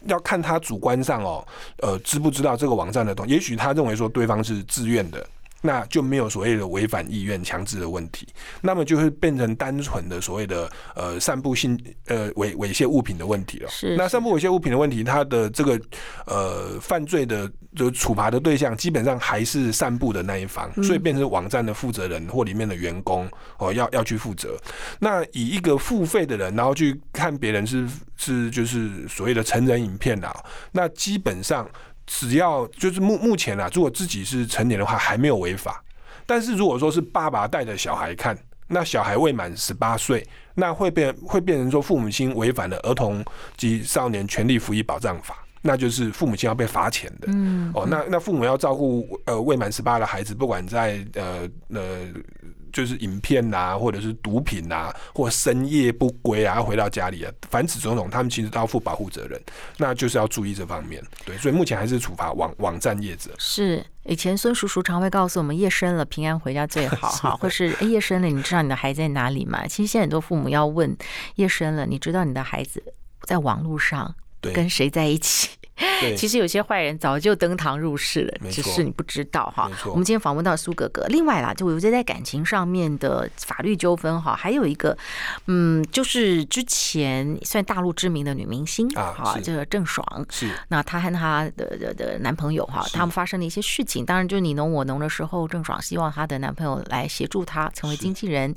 [0.05, 1.45] 要看他主观上哦，
[1.81, 3.33] 呃，知不知道这个网站的东西？
[3.33, 5.25] 也许他认为说对方是自愿的。
[5.61, 8.27] 那就没有所谓的违反意愿强制的问题，
[8.61, 13.69] 那么就会变成单纯的所谓的呃散布性呃猥猥亵物品的问题了。
[13.69, 15.79] 是，那散布猥亵物品的问题，它的这个
[16.25, 24.55] 呃犯罪的就处罚的对象基本上还是散布的那一方，所以变成网站的负责人或里面的员工哦要要去负责。
[24.99, 30.35] 那以一个付费的人，然后去看别人是是就是所谓的成人影片啊，
[30.71, 31.67] 那基本上。
[32.07, 35.83] 只要就是目目前啊，如果自己是成年的话，还没有违法。
[36.25, 38.35] 但是如果说是爸爸带着小孩看，
[38.67, 43.23] 那小孩未满十八岁，那会变会变成说父母亲违反了儿童
[43.55, 47.27] 及少年权利福利保障法，那就是父母亲要被罚钱的。
[47.27, 52.07] 嗯，哦，那那父母要照顾呃未满十八的孩子，不管在呃呃。
[52.71, 59.41] 就是影片呐、啊，或者是毒品呐、啊，或深夜不归啊，回到家里啊，凡此种种，他们其实都要负保护责任，
[59.77, 61.03] 那就是要注意这方面。
[61.25, 63.31] 对，所以目前还是处罚网网站业者。
[63.37, 69.67] 是以前孙叔叔常会告诉我们，夜深了平安回家最好 哈，或是夜深了，你知道你的孩子在哪里吗？
[69.67, 70.95] 其实现在很多父母要问，
[71.35, 72.83] 夜深了，你知道你的孩子
[73.23, 75.49] 在网络上跟谁在一起？
[76.15, 79.69] 其实有些坏人早就登堂入室了，只是你不知道哈。
[79.85, 84.97] 我们今天访问到苏格格，另外啦，就我觉得在感情上面的法律纠纷哈，还有一个，
[85.45, 90.05] 嗯，就是之前算大陆知名的女明星啊，这个郑爽。
[90.29, 98.53] 是，那她和她的的的男朋友哈，他们发生了一些事情，当然就你侬我侬的时候，郑爽希望她的男朋友来协助她成为经纪人，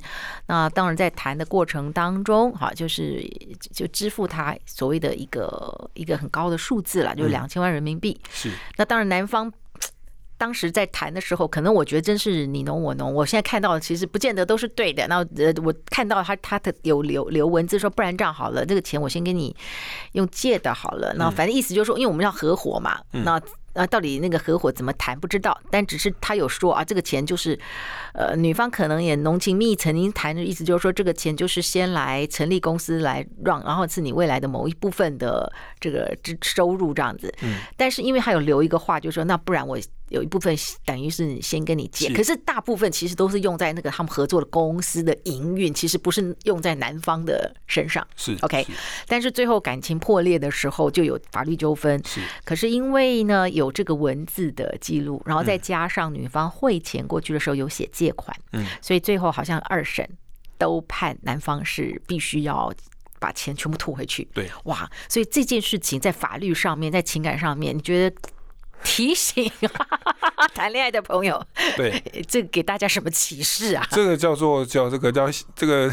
[0.47, 3.23] 那当然在谈的过程当中哈，就是
[3.73, 7.10] 就支付她所谓的一个一个很高的数字了。
[7.15, 8.51] 就两千万人民币，是。
[8.77, 9.51] 那当然，男方
[10.37, 13.13] 当时在谈的时候，可能我觉得真是你侬我侬。
[13.13, 15.07] 我现在看到的其实不见得都是对的。
[15.07, 19.55] 那呃，我看到他他的有留留文字说，不然这样好了，这个钱我先给你
[20.13, 21.13] 用借的好了。
[21.17, 23.41] 那反正意思就是说，因为我们要合伙嘛，那。
[23.73, 27.57] 那，到底那个合伙怎么谈不知道，但只是他有说啊，这个钱就是，
[28.13, 37.33] 呃，女方可能也浓情蜜意，曾经谈的意思就是说，这个钱就是先来成立公司来让，然后是你未来的某一部分的这个支收入这样子。
[37.41, 37.59] 嗯。
[37.77, 39.77] 但是因为他有留一个话，就是说，那不然我
[40.09, 48.05] 有一部分等于是先跟你借，可是大部分其实都是用在那个他们合作的公司的营运，其实不是用在男方的身上。
[48.17, 48.67] 是 OK，
[49.07, 52.01] 但是最后感情破裂的时候就有法律纠纷。
[52.05, 52.19] 是。
[52.43, 60.09] 可是因为呢有这个文字的记录，然后再加上女方汇钱过去的时候有写借款，嗯，所以最后好像二审
[60.57, 62.73] 都判男方是必须要
[63.19, 64.27] 把钱全部吐回去。
[64.33, 68.15] 对，哇，所以这件事情在法律上面，在情感上面，你觉得？
[68.83, 69.51] 提醒
[70.53, 71.41] 谈恋爱的朋友，
[71.77, 73.87] 对，这给大家什么启示啊？
[73.91, 75.91] 这个叫做叫这个叫 这个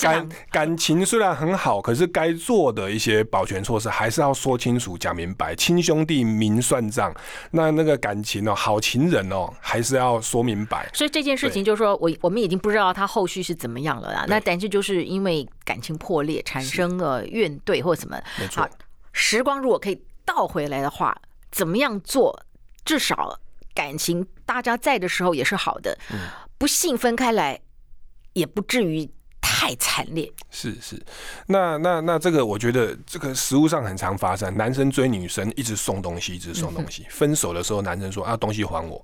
[0.00, 5.54] 感感情虽然很好，可是该做的一些保全措施还是要说清楚、讲明白。
[5.54, 7.14] 亲兄弟明算账，
[7.50, 10.88] 那那个感情哦，好情人哦，还是要说明白。
[10.92, 14.24] 所以这件事情就是说我我们已经不知道他后续是怎么样了啦。
[14.28, 18.68] 那但是就是因为感情破裂，产生了怨怼或什么，没错。
[19.12, 21.16] 时光如果可以倒回来的话。
[21.56, 22.44] 怎么样做？
[22.84, 23.40] 至少
[23.74, 25.96] 感情大家在的时候也是好的，
[26.58, 27.58] 不幸分开来
[28.34, 30.30] 也不至于太惨烈。
[30.50, 31.02] 是是，
[31.46, 39.02] 那那那这个我觉得这个实物上很常发生，男生追女生一直送东西，一直送东西， 分手的时候男生说啊，东西还我。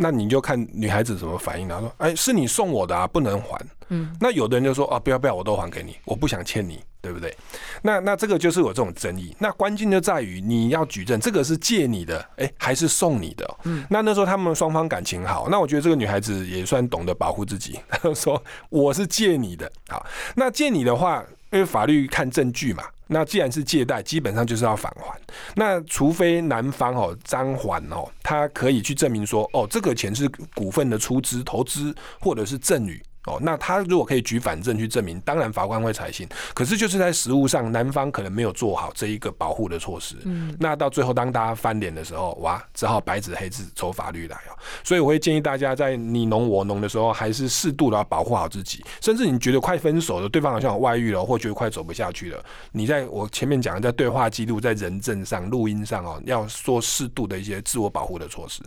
[0.00, 1.68] 那你就看女孩子怎么反应。
[1.68, 7.36] 他说：“哎，是你送我的啊，不能还。”嗯，那有的人就说：“啊，不要不要，我都还给你，我不想欠你，对不对？”
[7.82, 9.34] 那那这个就是有这种争议。
[9.40, 13.58] 那关键就在于你要举证，这个是借你的，哎，还是送你的？
[13.64, 17.80] 嗯，那那时候他们双方感情好，那我觉得这个女孩子也算懂得保护自己。
[17.88, 20.06] 她 说：“我是借你的。”好，
[20.36, 22.84] 那借你的话，因为法律看证据嘛。
[23.10, 25.18] 那既然是借贷，基本上就是要返还。
[25.54, 33.02] 那除非男方哦张还哦，他可以去证明说哦，这个钱是股份的出资、投资或者是赠与。
[33.28, 36.26] 哦，那他如果可以举反证去证明，当然法官会采信。
[36.54, 40.16] 可是就是在实务上，男方可能没有做好这一个保护的措施。
[40.24, 44.56] 嗯，那到最后当大家翻脸的时候，哇，只好白纸黑字走法律来哦。
[44.82, 48.82] 所以我会建议大家在你侬我侬的时候，还是适度的要保护好自己。
[49.00, 58.62] 甚至你觉得快分手了，对方好像有外遇了，或觉得快走不下去了，你在我前面讲的，在对话记录、在人证上、录音上哦，要做适度的一些自我保护的措施。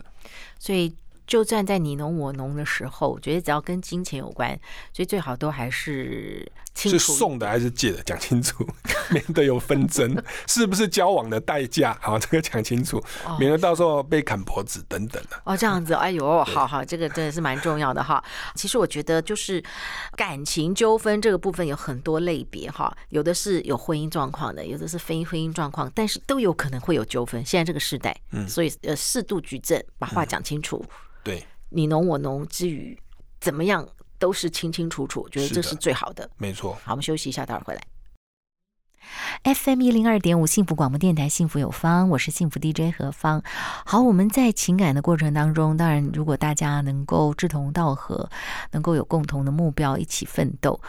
[0.58, 0.94] 所以。
[1.26, 4.50] 就算在你侬我侬的时候，我觉得只要跟金钱有关，
[4.92, 6.98] 所以最好都还是清楚。
[6.98, 8.66] 是送的还是借的，讲清楚，
[9.10, 10.20] 免得有纷争。
[10.46, 11.96] 是不是交往的代价？
[12.02, 13.02] 好，这个讲清楚，
[13.38, 15.40] 免得到时候被砍脖子等等的。
[15.44, 18.22] 哦，这样子，哎呦， 好好，这个真的是蛮重要的哈。
[18.54, 19.62] 其实我觉得，就是
[20.16, 27.42] 感情纠纷这个部分有很多类别哈，有的是有婚姻状况的，有的是非婚姻状况，但是都有可能会有纠纷。
[27.44, 30.84] 现在这个时代，嗯，所以呃，适度举证，把话讲清楚。
[30.88, 32.98] 嗯对，你侬我侬之余，
[33.40, 36.28] 怎么样都是清清楚楚，觉得这是最好的。
[36.36, 36.74] 没错。
[36.84, 37.82] 好，我们休息一下，待会儿回来。
[39.54, 43.42] FM 一零二点五幸福广播电台，幸福有方，我是幸福 DJ 何芳。
[43.84, 48.28] 好，我们在情感的过程当中，当然，如果大家能够志同道合，
[48.70, 50.80] 能够有共同的目标，一起奋斗，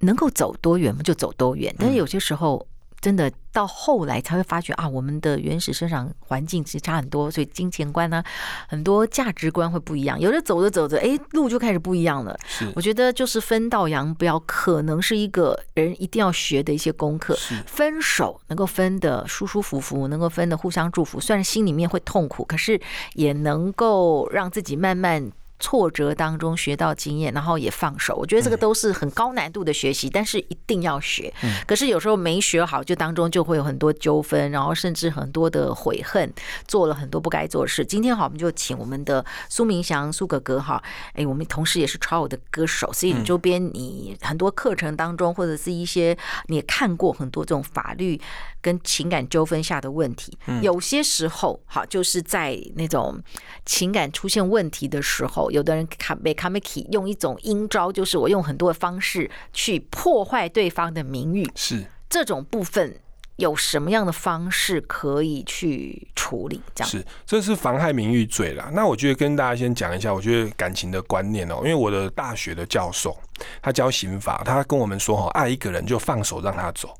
[0.00, 1.74] 能够走多远就走多远。
[1.78, 2.66] 但是有些时候。
[3.04, 8.24] 真的到后来才会发觉啊，我们的原始生长环境其实差很多，所以金钱观呢，
[8.66, 10.18] 很多价值观会不一样。
[10.18, 12.34] 有的走着走着，哎，路就开始不一样了。
[12.46, 17.36] 是，我觉得就是分道扬镳，可能是一个人一定要学的一些功课。
[17.36, 22.80] 是，分手能够分得舒舒服服，能够分得互相祝福，虽然心里面会痛苦，可是
[23.12, 25.30] 也能够让自己慢慢。
[25.60, 28.14] 挫折当中学到经验，然后也放手。
[28.16, 31.32] 我觉得这个都是很高难度的学习，但是一定要学。
[31.66, 36.30] 可是有时候没学好，就当中就会有很多纠纷，然后甚至很多的悔恨，
[36.66, 37.84] 做了很多不该做的事。
[37.84, 40.82] 今天好，我们就请我们的苏明祥苏哥哥哈，
[41.14, 46.16] 哎，我们同时也是超偶的歌手，所以你周边你很多课程当中，或者是一些
[46.48, 48.20] 你也看过很多这种法律
[48.60, 50.36] 跟情感纠纷下的问题。
[50.60, 53.22] 有些时候，好，就是在那种
[53.64, 55.43] 情感出现问题的时候。
[55.50, 61.48] 有的人卡被卡梅奇用一种阴招，就是我用很多的方式去破坏对方的名誉。
[61.54, 62.96] 是这种部分
[63.36, 66.60] 有什么样的方式可以去处理？
[66.74, 68.70] 这样是，这是妨害名誉罪了。
[68.72, 73.16] 那我觉得跟大家先讲一下，我觉得感情的观念哦，因为我的大学的教授
[73.60, 76.94] 他教刑法，他跟我们说哈，爱一个人就放手让他走。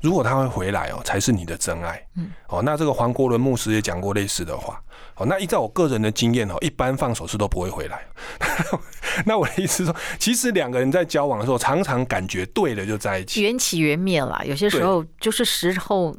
[0.00, 2.00] 如果他会回来哦，才是你的真爱。
[2.16, 4.80] 嗯，哦，那这个黄国伦牧师也讲过类似的话。
[5.16, 8.06] 哦，那依照我个人的经验哦，一般放手是都不会回来。
[9.24, 14.42] 那我的意思是说，其实两个人在交往的时候，常常感觉对了就在一起，缘起缘灭啦。
[14.44, 16.16] 有些时候就是时候。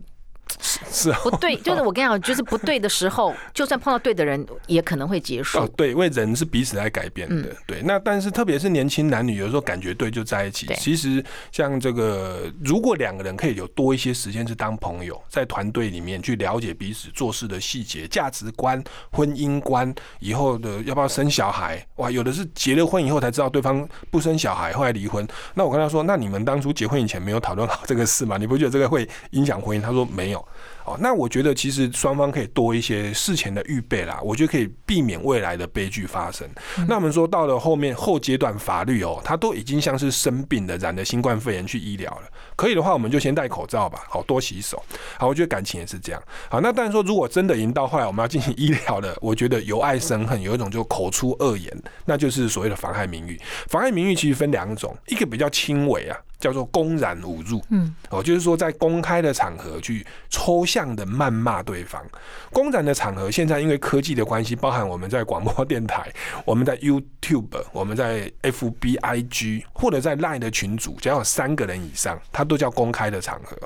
[0.59, 5.59] 是是不对， 就是我跟你讲，就是不对的时候，就算碰到对的人，也可能会结束。
[5.59, 7.55] 哦，对，因为人是彼此来改变的。
[7.65, 10.67] 对，那但是特别是年轻男女，有时候感觉对就在一起。
[10.77, 21.85] 其实像这个，如果两个人可以有多一些时间是当朋友，在团队里面去了解彼此做事的细节、价值观、婚姻观，以后的要不要生小孩？
[21.97, 25.27] 哇，有的是结了婚以后才知道对方不生小孩，后来离婚。
[25.53, 28.37] 那我跟他说，那你们当初结婚以前没有讨论好这个事吗？
[28.37, 29.81] 你不觉得这个会影响婚姻？
[29.81, 30.36] 他说没有。
[30.85, 36.47] 哦，那我觉得其实双方可以多一些事前的预备啦，我觉得可以避免未来的悲剧发生。
[36.87, 42.23] 那我们说到了后面后阶段，法律哦，它都已经像是生病的，染了新冠肺炎去医疗了。
[42.55, 44.81] 可以的话，我们就先戴口罩吧，好多洗手。
[45.17, 46.23] 好，我觉得感情也是这样。
[46.49, 51.69] 好，那但是说，如果真的已经到后来我们要进行医疗的，我觉得由爱生恨，有一种就口出恶言，
[52.05, 53.37] 那就是所谓的妨害名誉。
[53.67, 56.17] 妨害名誉其实分两种，一个比较轻微啊。
[56.39, 62.03] 叫做公然侮辱，嗯，哦，就是说在公开的场合去抽象的谩骂对方。
[62.51, 66.11] 公然的场合，现在因为科技的关系，包含我们在广播电台，
[66.45, 73.57] 我们在 YouTube，我们在 FBIG 或者在 Line 的群组，只要有三个人以上，它都叫公开的场合。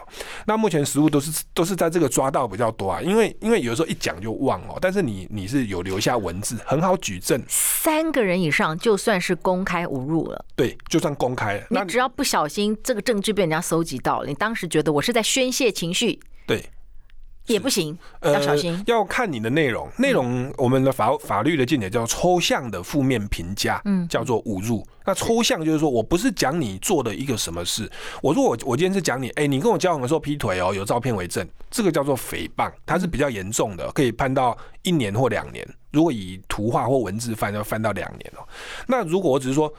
[0.46, 7.42] 那目前实务都是都是在这个抓到比较多啊，因为因为有时候一讲就忘哦，但是你你是有留下文字，很好举证。
[7.50, 12.61] 三个人以上就算是公开侮辱了，对，就算公开了，你只要不小心。
[12.84, 16.64] 这个证据被人家搜集到了，你当时觉得我是在宣泄情绪，对，
[17.48, 18.74] 也不行，要小心。
[18.74, 24.86] 呃，要看你的内容，内容我们的法法律的见解叫抽象的负面评价，嗯，叫做侮辱。
[25.06, 27.90] 那抽象就是说我不是讲你做的一个什么事，
[28.22, 35.68] 我说我我今天是讲你，哎，你跟我交往的时候劈腿哦，有照片为证，这个叫做诽谤，它是比较严重的，可以判到一年或两年。
[35.92, 38.48] 如果以图画或文字犯，要犯到两年哦。
[38.88, 39.74] 那如果我只是说。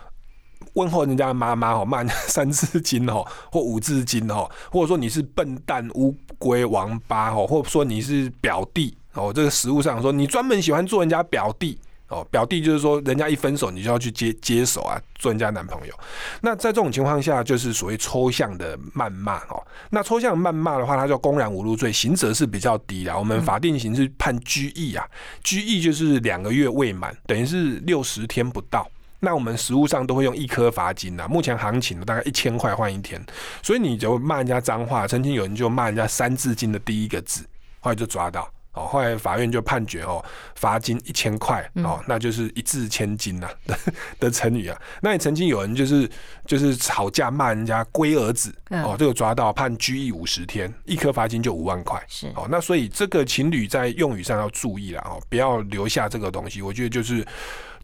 [0.75, 15.95] 问候人家的妈妈哦，骂人家 三字经哦，或五字经哦，或者说你是笨蛋、乌龟、王八哦，或者说你是表弟哦，这个实务上说你专门喜欢做人家表弟哦，表弟就是说人家一分手你就要去接接手啊，做人家男朋友。
[16.41, 19.63] 那在这种情况下，就是所谓抽象的谩骂哦。
[19.91, 23.19] 那抽象谩骂的话，它叫公然侮辱罪，刑责是比较低的。
[23.19, 25.07] 我们法定刑是判拘役啊，
[25.43, 28.87] 拘役就是两个月未满，等于是六十天不到。
[29.25, 33.25] 那我们实务上都会用一颗罚金呐，目前行情大概一千块换一天，
[33.63, 37.45] 所以你就骂人家脏话，曾经有人就骂人家三字经的第一个字，
[37.79, 40.21] 后来就抓到哦，后来法院就判决哦，
[40.57, 43.79] 罚金一千块哦，那就是一字千金呐的
[44.19, 44.77] 的成语啊。
[45.01, 46.11] 那你曾经有人就是
[46.45, 52.49] 就是吵架骂人家龟儿子哦，这个抓到判拘役五十天，一颗罚金就五万块，是哦。
[52.51, 56.61] 那所以这个情侣在用语上要注意了哦，不要留下这个东西。
[56.61, 57.25] 我觉得就是。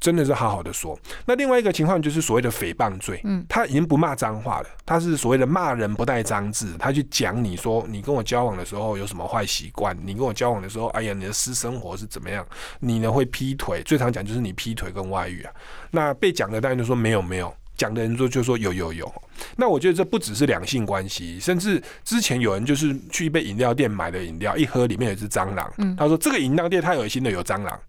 [0.01, 0.99] 真的是好好的说。
[1.27, 12.47] 那另外一个情况就是所谓的诽谤罪，嗯，他已经不骂脏话了，他是所谓的骂人不带脏字，他去讲你说你跟我交往的时候有什么坏习惯，你跟我交往的时候，哎呀，你的私生活是怎么样？
[12.81, 15.53] 你呢会劈腿，最常讲就是你劈腿跟外遇啊。
[15.91, 19.13] 那被讲的当然就说没有没有，讲的人说就说有有有。
[19.57, 27.81] 那我觉得这不只是两性关系，甚至之前有人就是去一杯饮料店买的饮料，一喝里面有只蟑螂，他说这个饮料店太恶心了，有蟑螂。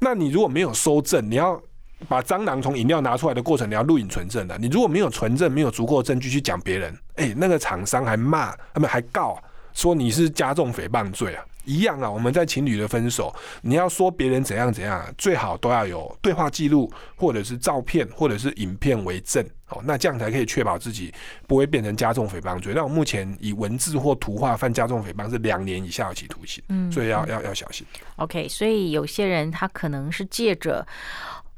[0.00, 1.60] 那你如果没有收证，你要
[2.08, 4.56] 把蟑螂从饮料拿出来的过程，你要录影存证的。
[4.58, 9.38] 你如果没有存证，没有足够证据去讲别人，哎、那个厂商还骂，他们还告，
[9.72, 11.44] 说你是加重诽谤罪啊。
[11.66, 21.12] 一样啊，我们在情侣的分手，你要说别人怎样怎样，最好都要有对话记录，或者是照片，或者是影片为证，哦，那这样才可以确保自己
[21.46, 22.72] 不会变成加重诽谤罪。
[22.74, 27.86] 那我目前以文字或图画犯加重诽谤是两年以下有期徒刑，嗯，所以要要要小心。
[28.16, 30.86] OK，所以有些人他可能是借着。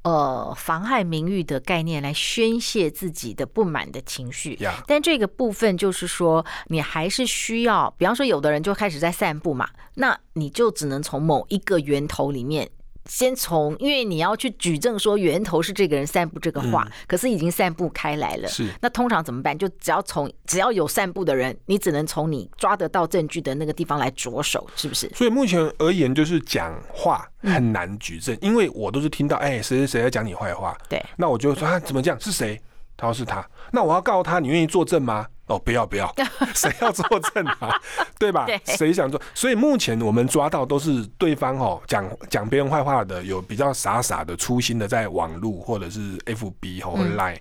[0.09, 12.71] 呃，妨害名誉的概念来宣泄自己的不满的情绪.但这个部分就是说，你还是需要，比方说，有的人就开始在散步嘛，那你就只能从某一个源头里面。
[13.09, 18.47] 先从，因为你要去举证说源头是这个人散布这个话，嗯、可是已经散布开来了。
[18.47, 19.57] 是，那通常怎么办？
[19.59, 25.09] 就只要从只要有散布的人，你只能从你抓得到证据的那个地方来着手，是不是？
[25.15, 30.77] 所以目前而言，就是讲话很难举证，嗯、因为我都是听到哎，谁谁谁在讲你坏话。
[30.89, 32.21] 对，那我就说啊，怎么讲？
[32.21, 32.61] 是谁？
[32.99, 33.43] 他说是他。
[33.73, 35.27] 那我要告他，你愿意作证吗？
[35.47, 36.13] 哦，不要不要，
[36.55, 37.75] 谁要作证啊？
[38.21, 38.47] 对吧？
[38.67, 39.19] 谁想做？
[39.33, 47.41] 所以目前我们抓到都是对方哦，讲讲别人坏话的，有比较傻傻的粗心的，在网络或者是 FB 或 Line、嗯、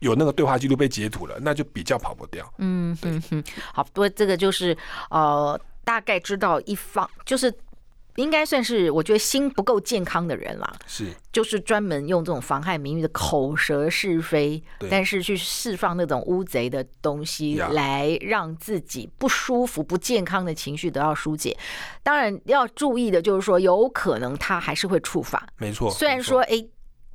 [0.00, 2.46] 有那个对话记录被截图了，那就比较跑不掉。
[2.58, 3.42] 嗯对嗯，
[3.72, 4.76] 好，不过这个就是
[5.08, 7.50] 呃，大概知道一方就是。
[8.16, 14.88] 应该算是我觉得心不够健康的人啦，是，就是专门用这种妨害名誉的口舌是非，对。
[14.90, 21.56] 但是去释放那种乌贼的东西，来让自己不舒服、不健康的情绪得到疏解。
[22.02, 25.90] 当然要注意的就是说，有可能他还是会触法，没错。
[25.90, 26.66] 虽然说，哎，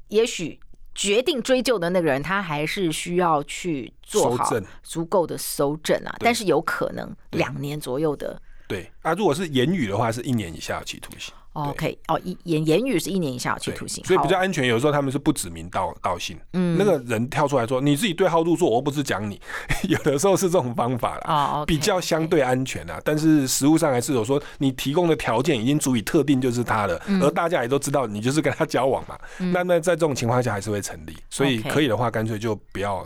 [0.09, 0.59] 也许
[0.93, 8.39] 决定追究的那个人，他还是需要去做好足够的搜证啊，但是有可能两年左右的。
[8.71, 11.33] 对啊，如果是言语的话，是一年以下有期徒刑。
[11.53, 14.65] OK，哦，一言言语是一年以下有期徒刑，所以比较安全。
[14.65, 19.37] 有时候他们是不指名道道姓，嗯，那个人跳出来说你自己对号入座，我不是讲你。
[19.89, 23.01] 有的时候是这种方法啦，哦，比较相对安全啊。
[23.03, 29.19] 但是实务上还是有说，你提供的条件已经足以特定就是他了，而大家也都知道你就是跟他交往嘛。
[29.51, 33.05] 那那在这种情况下还是会成立，所以可以的话，干脆就不要。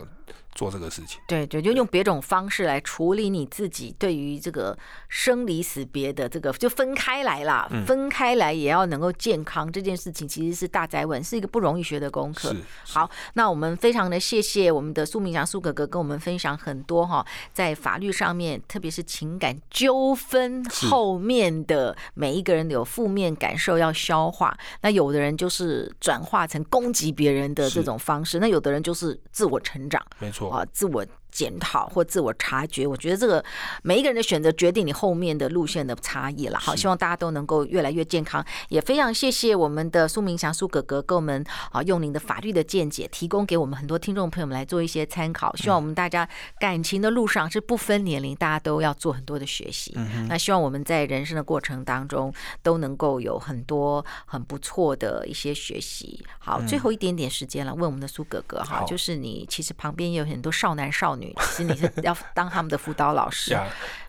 [0.56, 4.76] 做这个事情，对对，就用别种方式来处理你自己对于这个
[5.06, 12.56] 生离死别的这个，就分开来啦，嗯、分开来也要能够健康这件事情，其实是大宅问，是一个不容易学的功课。
[12.84, 30.45] 好，那我们非常的谢谢我们的苏明祥苏哥哥跟我们分享很多哈，在法律上面，特别是情感纠纷后面的每一个人有负面感受要消化，那有的人就是转化成攻击别人的这种方式，那有的人就是自我成长，没错。
[30.48, 31.04] 啊，自我
[31.36, 33.44] 检讨或自我察觉，我觉得这个
[33.82, 36.58] 每一个人的选择决定你后面的路线的差异了。
[36.58, 38.42] 好，希望大家都能够越来越健康。
[38.70, 45.54] 也非常谢谢我们的苏明祥苏哥哥，给我们啊用您的法律的见解，提供给我们很多听众朋友们来做一些参考。
[45.56, 46.26] 希望我们大家
[46.58, 49.94] 感情的路上是不分年龄，大家都要做很多的学习。
[50.30, 52.32] 那希望我们在人生的过程当中
[52.62, 56.24] 都能够有很多很不错的一些学习。
[56.38, 61.25] 好，最后一点点时间了，问我们的苏哥哥哈，就是你其实旁边也有很多少男少女。
[61.40, 63.56] 其实你是要 当他们的辅导老师，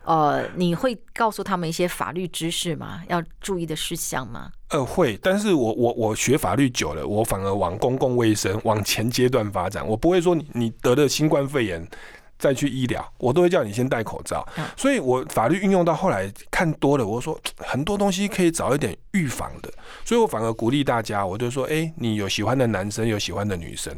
[0.04, 3.02] 呃，你会告诉他们一些法律知识吗？
[3.08, 4.50] 要注意的事项吗？
[4.70, 11.86] 呃，会，但是我我我学法律久了，我反而往公共卫生往前阶段发展，我不会说你你得了新冠肺炎
[12.38, 14.46] 再去医疗，我都会叫你先戴口罩。
[14.56, 19.72] 嗯、所以我法律运用到后来看多了，我说很多东西可以早一点预防的，
[20.04, 23.92] 所以我反而鼓励大家，我就说，哎、欸，你有喜欢的男生，有喜欢的女生，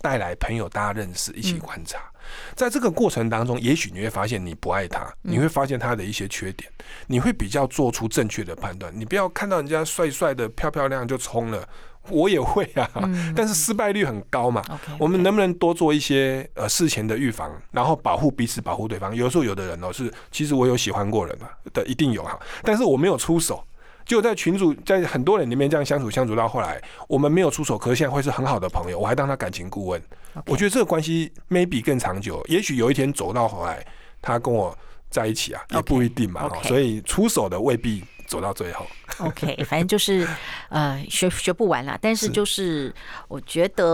[0.00, 1.98] 带来朋友，大家认识，一起观察。
[1.98, 2.06] 嗯
[2.54, 6.70] 在这个过程当中，也许你会发现你不爱他，你会发现他的一些缺点，
[7.08, 8.92] 你会比较做出正确的判断。
[8.94, 11.68] 你不要看到人家帅帅的、漂漂亮就冲了，
[12.08, 12.88] 我也会啊，
[13.34, 14.62] 但是失败率很高嘛。
[14.96, 19.12] 我们能不能多做一些呃事前的预防，然后保护彼此、保护对方？
[19.12, 21.36] 有时候有的人哦是，其实我有喜欢过人
[21.72, 23.64] 的，一定有哈，但是我没有出手。
[24.10, 30.02] 就在群主，在很多人里面这样相处相处到后来，我们没有出手，可是现在会是很好的朋友，我还当他感情顾问。
[30.46, 33.86] 我觉得这个关系 maybe 更长久，也许有一天走到后来，
[34.20, 34.76] 他跟我
[35.10, 36.48] 在一起啊，也不一定嘛。
[36.48, 36.66] Okay.
[36.66, 38.02] 所以出手的未必。
[38.30, 38.86] 走到最后
[39.18, 40.24] ，OK， 反正就是
[40.68, 41.98] 呃学学不完啦。
[42.00, 42.94] 但是就是
[43.26, 43.84] 我觉得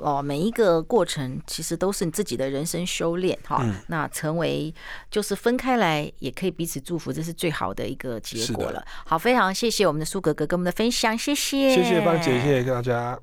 [0.00, 3.58] 哦，每一个过程其实都是你自己的人生修炼哈。
[3.64, 4.72] 嗯、那成为
[5.10, 8.80] 就是分开来也可以彼此祝福，这是最好的一个结果了。
[9.04, 13.18] 好，非常谢谢我们的苏格格跟我们的分享，谢谢，谢谢芳姐，谢谢大家。